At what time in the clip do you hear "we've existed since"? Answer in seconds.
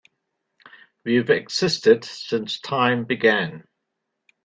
1.05-2.59